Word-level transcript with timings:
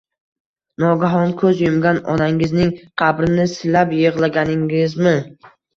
Nogahon 0.83 1.33
ko’z 1.41 1.61
yumgan 1.65 2.01
onangizning 2.15 2.75
qabrini 3.03 3.49
silab 3.55 3.97
yig’laganingizmi? 4.03 5.19